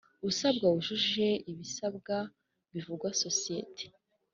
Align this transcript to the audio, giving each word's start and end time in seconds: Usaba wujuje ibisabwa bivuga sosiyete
Usaba 0.29 0.65
wujuje 0.73 1.27
ibisabwa 1.51 2.17
bivuga 2.73 3.07
sosiyete 3.23 3.85